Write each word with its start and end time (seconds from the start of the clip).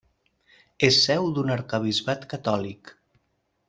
És 0.87 0.97
seu 1.09 1.29
d'un 1.37 1.53
arquebisbat 1.59 2.29
catòlic. 2.35 2.95